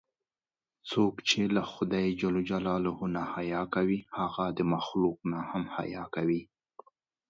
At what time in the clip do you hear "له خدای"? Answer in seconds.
1.55-2.07